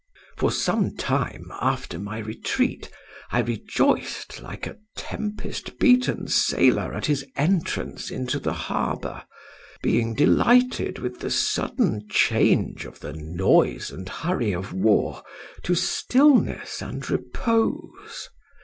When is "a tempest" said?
4.65-5.77